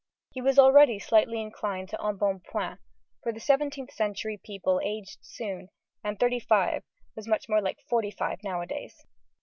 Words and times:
He 0.31 0.41
was 0.41 0.57
already 0.57 0.97
slightly 0.97 1.39
inclined 1.39 1.89
to 1.89 1.97
embonpoint: 1.97 2.79
for 3.21 3.29
in 3.29 3.35
the 3.35 3.39
seventeenth 3.39 3.91
century 3.93 4.35
people 4.43 4.81
aged 4.83 5.19
soon, 5.21 5.69
and 6.03 6.19
thirty 6.19 6.39
five 6.39 6.81
was 7.15 7.27
much 7.27 7.47
more 7.47 7.61
like 7.61 7.77
forty 7.87 8.09
five 8.09 8.39
nowadays. 8.43 9.05